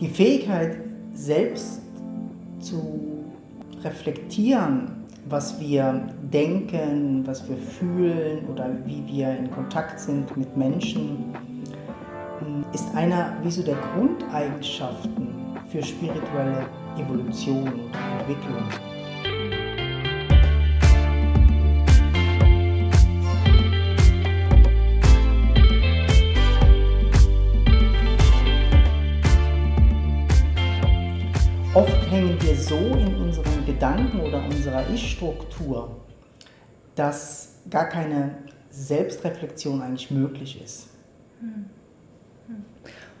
[0.00, 0.76] Die Fähigkeit,
[1.14, 1.80] selbst
[2.60, 3.24] zu
[3.82, 11.34] reflektieren, was wir denken, was wir fühlen oder wie wir in Kontakt sind mit Menschen,
[12.74, 15.28] ist einer wie so der Grundeigenschaften
[15.68, 16.66] für spirituelle
[16.98, 18.68] Evolution und Entwicklung.
[31.76, 35.94] Oft hängen wir so in unseren Gedanken oder unserer Ich-Struktur,
[36.94, 38.38] dass gar keine
[38.70, 40.88] Selbstreflexion eigentlich möglich ist.
[41.40, 41.66] Hm.
[42.46, 42.64] Hm.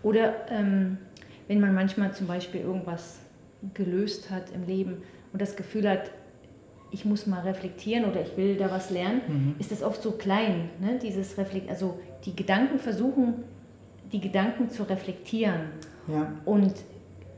[0.02, 0.96] Oder ähm,
[1.48, 3.18] wenn man manchmal zum Beispiel irgendwas
[3.74, 5.02] gelöst hat im Leben
[5.34, 6.10] und das Gefühl hat,
[6.90, 9.54] ich muss mal reflektieren oder ich will da was lernen, mhm.
[9.58, 10.98] ist das oft so klein, ne?
[10.98, 13.34] dieses Reflekt also die Gedanken versuchen,
[14.12, 15.72] die Gedanken zu reflektieren.
[16.08, 16.32] Ja.
[16.46, 16.72] Und,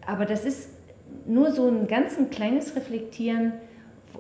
[0.07, 0.78] aber das ist
[1.27, 3.53] nur so ein ganz ein kleines Reflektieren,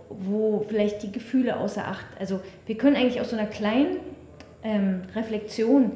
[0.08, 3.98] wo vielleicht die Gefühle außer Acht, also wir können eigentlich aus so einer kleinen
[4.62, 5.92] ähm, Reflexion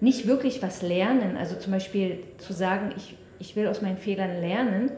[0.00, 1.36] nicht wirklich was lernen.
[1.36, 4.90] Also zum Beispiel zu sagen, ich, ich will aus meinen Fehlern lernen.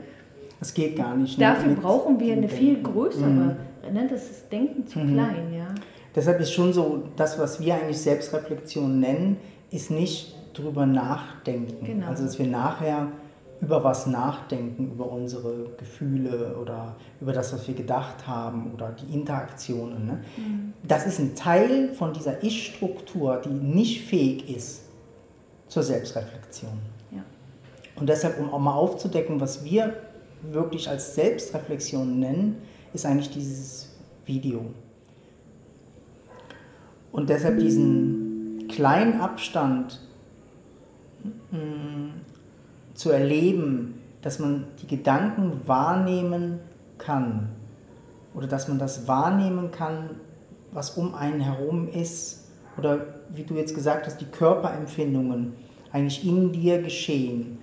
[0.58, 1.38] Das geht gar nicht.
[1.38, 1.44] Ne?
[1.44, 3.56] Dafür brauchen wir eine viel größere, mhm.
[3.92, 4.08] ne?
[4.10, 5.12] das ist Denken zu mhm.
[5.12, 5.54] klein.
[5.54, 5.66] Ja.
[6.14, 9.36] Deshalb ist schon so, das, was wir eigentlich Selbstreflexion nennen,
[9.70, 11.84] ist nicht drüber nachdenken.
[11.84, 12.06] Genau.
[12.06, 13.08] Also dass wir nachher
[13.60, 19.14] über was nachdenken, über unsere Gefühle oder über das, was wir gedacht haben oder die
[19.14, 20.06] Interaktionen.
[20.06, 20.24] Ne?
[20.36, 20.72] Mhm.
[20.82, 24.82] Das ist ein Teil von dieser Ich-Struktur, die nicht fähig ist
[25.68, 26.72] zur Selbstreflexion.
[27.10, 27.22] Ja.
[27.96, 29.94] Und deshalb, um auch mal aufzudecken, was wir
[30.42, 32.56] wirklich als Selbstreflexion nennen,
[32.92, 33.90] ist eigentlich dieses
[34.26, 34.66] Video.
[37.12, 40.00] Und deshalb diesen kleinen Abstand
[41.50, 42.10] mm,
[42.94, 46.60] zu erleben, dass man die Gedanken wahrnehmen
[46.98, 47.50] kann
[48.34, 50.10] oder dass man das wahrnehmen kann,
[50.72, 55.54] was um einen herum ist oder wie du jetzt gesagt hast, die Körperempfindungen
[55.92, 57.58] eigentlich in dir geschehen.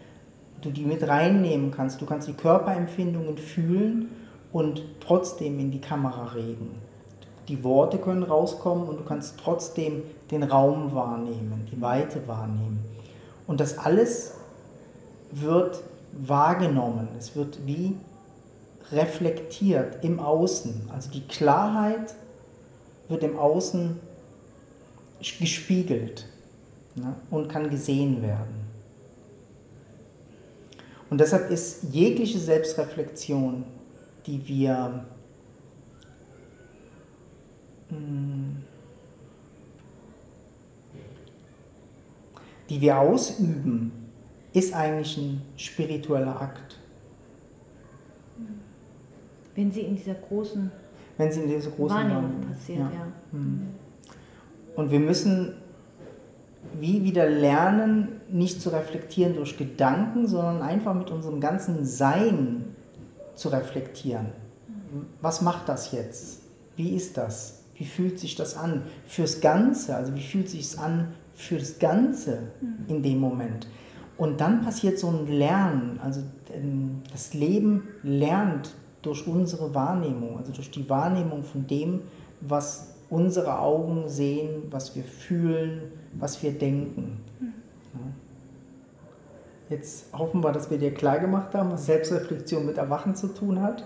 [0.61, 4.09] Du die mit reinnehmen kannst, du kannst die Körperempfindungen fühlen
[4.53, 6.75] und trotzdem in die Kamera reden.
[7.47, 12.79] Die Worte können rauskommen und du kannst trotzdem den Raum wahrnehmen, die Weite wahrnehmen.
[13.47, 14.35] Und das alles
[15.31, 15.81] wird
[16.13, 17.95] wahrgenommen, es wird wie
[18.91, 20.89] reflektiert im Außen.
[20.93, 22.13] Also die Klarheit
[23.07, 23.99] wird im Außen
[25.19, 26.25] gespiegelt
[26.95, 28.61] ne, und kann gesehen werden.
[31.09, 33.65] Und deshalb ist jegliche Selbstreflexion,
[34.25, 35.05] die wir
[37.89, 38.63] hm,
[42.69, 44.00] die wir ausüben,
[44.53, 46.77] ist eigentlich ein spiritueller Akt.
[49.55, 50.71] Wenn sie in dieser großen,
[51.17, 52.91] Wenn sie in dieser großen Wahrnehmung, Wahrnehmung passiert, ja.
[52.91, 53.07] ja.
[53.31, 53.67] Mhm.
[54.75, 55.53] Und wir müssen
[56.79, 62.75] wie wieder lernen, nicht zu reflektieren durch Gedanken, sondern einfach mit unserem ganzen Sein
[63.35, 64.27] zu reflektieren.
[65.21, 66.41] Was macht das jetzt?
[66.75, 67.63] Wie ist das?
[67.75, 68.83] Wie fühlt sich das an?
[69.05, 72.39] Fürs Ganze, also wie fühlt sich es an für das Ganze
[72.87, 73.67] in dem Moment?
[74.17, 76.21] Und dann passiert so ein Lernen, also
[76.53, 82.01] ähm, das Leben lernt durch unsere Wahrnehmung, also durch die Wahrnehmung von dem,
[82.41, 85.81] was unsere Augen sehen, was wir fühlen,
[86.13, 87.19] was wir denken.
[89.69, 93.61] Jetzt hoffen wir, dass wir dir klar gemacht haben, was Selbstreflexion mit Erwachen zu tun
[93.61, 93.85] hat.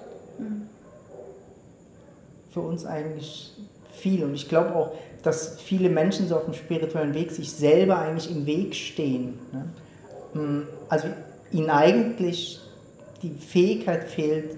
[2.52, 3.54] Für uns eigentlich
[3.92, 4.24] viel.
[4.24, 8.32] Und ich glaube auch, dass viele Menschen so auf dem spirituellen Weg sich selber eigentlich
[8.32, 9.36] im Weg stehen.
[9.52, 9.66] Ne?
[10.36, 11.08] Hm, also
[11.52, 12.60] ihnen eigentlich
[13.24, 14.58] die Fähigkeit fehlt,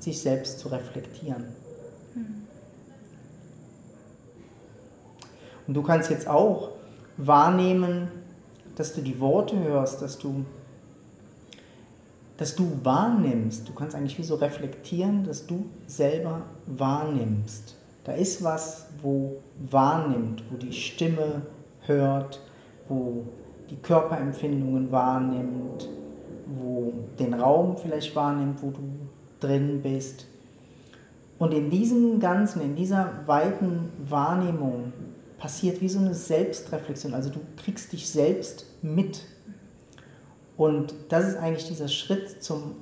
[0.00, 1.44] sich selbst zu reflektieren.
[2.14, 2.46] Mhm.
[5.68, 6.70] Und du kannst jetzt auch
[7.18, 8.08] wahrnehmen,
[8.74, 10.46] dass du die Worte hörst, dass du,
[12.38, 13.68] dass du wahrnimmst.
[13.68, 17.76] Du kannst eigentlich wie so reflektieren, dass du selber wahrnimmst.
[18.04, 19.36] Da ist was, wo
[19.70, 21.42] wahrnimmt, wo die Stimme
[21.82, 22.40] hört,
[22.88, 23.26] wo
[23.72, 25.88] die Körperempfindungen wahrnimmt,
[26.46, 28.82] wo den Raum vielleicht wahrnimmt, wo du
[29.40, 30.26] drin bist.
[31.38, 34.92] Und in diesem Ganzen, in dieser weiten Wahrnehmung
[35.38, 37.14] passiert wie so eine Selbstreflexion.
[37.14, 39.24] Also du kriegst dich selbst mit.
[40.58, 42.74] Und das ist eigentlich dieser Schritt zum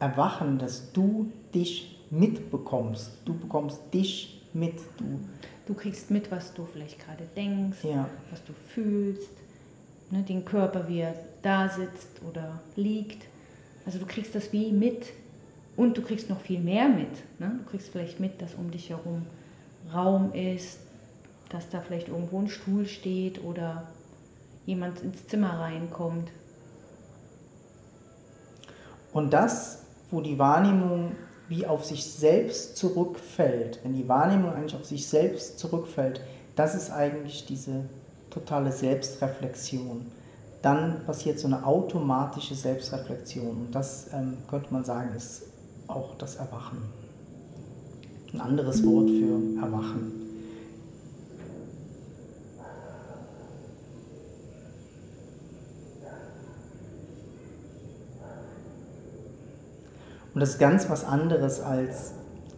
[0.00, 3.12] Erwachen, dass du dich mitbekommst.
[3.24, 4.74] Du bekommst dich mit.
[4.98, 5.20] Du,
[5.66, 8.08] du kriegst mit, was du vielleicht gerade denkst, ja.
[8.30, 9.43] was du fühlst
[10.10, 13.26] ne, den Körper, wie er da sitzt oder liegt.
[13.86, 15.06] Also du kriegst das wie mit
[15.76, 17.10] und du kriegst noch viel mehr mit.
[17.38, 17.60] Ne?
[17.64, 19.26] Du kriegst vielleicht mit, dass um dich herum
[19.92, 20.78] Raum ist,
[21.50, 23.86] dass da vielleicht irgendwo ein Stuhl steht oder
[24.66, 26.30] jemand ins Zimmer reinkommt.
[29.12, 31.12] Und das, wo die Wahrnehmung
[31.48, 36.20] wie auf sich selbst zurückfällt, wenn die Wahrnehmung eigentlich auf sich selbst zurückfällt,
[36.56, 37.84] das ist eigentlich diese
[38.34, 40.06] totale Selbstreflexion.
[40.60, 45.44] Dann passiert so eine automatische Selbstreflexion und das ähm, könnte man sagen, ist
[45.86, 46.78] auch das Erwachen.
[48.32, 50.24] Ein anderes Wort für Erwachen.
[60.34, 62.14] Und das ist ganz was anderes, als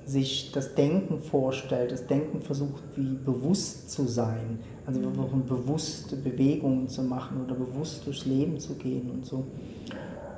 [0.06, 1.90] sich das Denken vorstellt.
[1.90, 4.60] Das Denken versucht, wie bewusst zu sein.
[4.86, 9.44] Also wir versuchen bewusste Bewegungen zu machen oder bewusst durchs Leben zu gehen und so.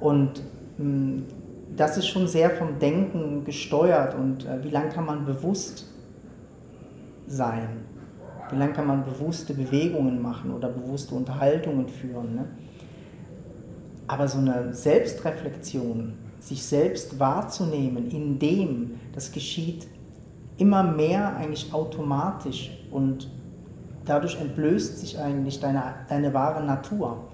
[0.01, 0.43] Und
[0.79, 1.23] mh, hm,
[1.77, 4.15] das ist schon sehr vom Denken gesteuert.
[4.15, 5.87] Und äh, wie lange kann man bewusst
[7.27, 7.69] sein?
[8.51, 12.35] Wie lange kann man bewusste Bewegungen machen oder bewusste Unterhaltungen führen?
[12.35, 12.45] Ne?
[14.07, 19.87] Aber so eine Selbstreflexion, sich selbst wahrzunehmen in dem, das geschieht
[20.57, 23.31] immer mehr eigentlich automatisch und
[24.05, 27.29] dadurch entblößt sich eigentlich deine, deine wahre Natur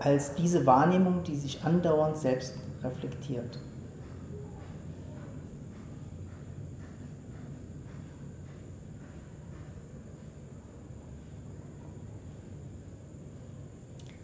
[0.00, 3.58] als diese Wahrnehmung, die sich andauernd selbst reflektiert.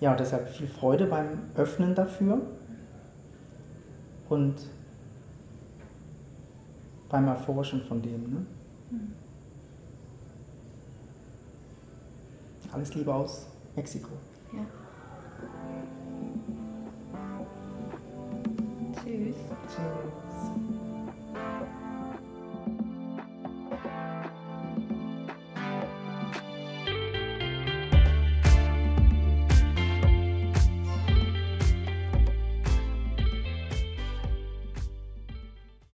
[0.01, 1.27] Ja, deshalb viel Freude beim
[1.57, 2.41] Öffnen dafür
[4.29, 4.55] und
[7.09, 8.31] beim Erforschen von dem.
[8.31, 8.47] Ne?
[8.91, 9.13] Mhm.
[12.73, 14.11] Alles Liebe aus Mexiko.
[14.53, 14.65] Ja.
[19.03, 19.37] Tschüss.
[19.67, 20.28] Tschüss.